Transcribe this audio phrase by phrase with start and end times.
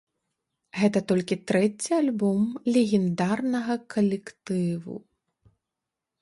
[0.79, 2.41] Гэта толькі трэці альбом
[2.77, 4.95] легендарнага калектыву.